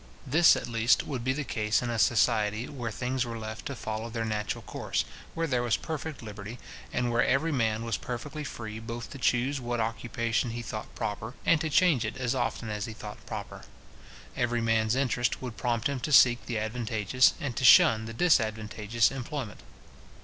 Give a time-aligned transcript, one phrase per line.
[0.25, 3.75] This, at least, would be the case in a society where things were left to
[3.75, 6.57] follow their natural course, where there was perfect liberty,
[6.91, 11.35] and where every man was perfectly free both to choose what occupation he thought proper,
[11.45, 13.61] and to change it as often as he thought proper.
[14.35, 19.11] Every man's interest would prompt him to seek the advantageous, and to shun the disadvantageous
[19.11, 19.59] employment.